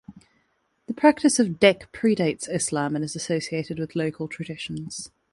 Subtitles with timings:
[0.87, 5.11] The practice of deq predates Islam and is associated with local traditions.